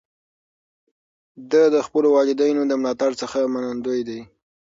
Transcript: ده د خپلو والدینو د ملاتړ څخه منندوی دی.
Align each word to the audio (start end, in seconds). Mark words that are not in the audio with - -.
ده 1.51 1.63
د 1.73 1.77
خپلو 1.87 2.07
والدینو 2.17 2.61
د 2.67 2.73
ملاتړ 2.81 3.11
څخه 3.21 3.39
منندوی 3.53 4.01
دی. 4.09 4.19